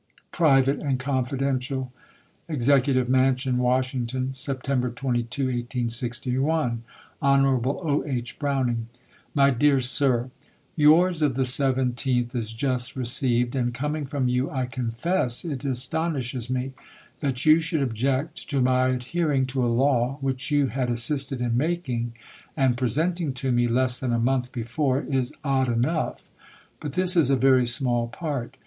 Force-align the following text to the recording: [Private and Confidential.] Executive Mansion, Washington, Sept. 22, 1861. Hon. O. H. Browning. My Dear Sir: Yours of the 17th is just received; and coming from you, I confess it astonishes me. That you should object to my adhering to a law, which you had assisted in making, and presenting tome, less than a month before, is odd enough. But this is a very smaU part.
[Private 0.31 0.79
and 0.79 0.97
Confidential.] 0.97 1.93
Executive 2.49 3.07
Mansion, 3.07 3.59
Washington, 3.59 4.29
Sept. 4.29 4.95
22, 4.95 5.43
1861. 5.43 6.81
Hon. 7.21 7.45
O. 7.45 8.03
H. 8.07 8.39
Browning. 8.39 8.87
My 9.35 9.51
Dear 9.51 9.79
Sir: 9.79 10.31
Yours 10.75 11.21
of 11.21 11.35
the 11.35 11.43
17th 11.43 12.33
is 12.33 12.51
just 12.51 12.95
received; 12.95 13.53
and 13.53 13.75
coming 13.75 14.07
from 14.07 14.27
you, 14.27 14.49
I 14.49 14.65
confess 14.65 15.45
it 15.45 15.63
astonishes 15.63 16.49
me. 16.49 16.73
That 17.19 17.45
you 17.45 17.59
should 17.59 17.83
object 17.83 18.49
to 18.49 18.59
my 18.59 18.87
adhering 18.87 19.45
to 19.53 19.63
a 19.63 19.69
law, 19.69 20.17
which 20.19 20.49
you 20.49 20.65
had 20.69 20.89
assisted 20.89 21.41
in 21.41 21.55
making, 21.55 22.13
and 22.57 22.75
presenting 22.75 23.35
tome, 23.35 23.67
less 23.67 23.99
than 23.99 24.13
a 24.13 24.17
month 24.17 24.51
before, 24.51 25.01
is 25.01 25.31
odd 25.43 25.69
enough. 25.69 26.31
But 26.79 26.93
this 26.93 27.15
is 27.15 27.29
a 27.29 27.35
very 27.35 27.65
smaU 27.65 28.11
part. 28.11 28.57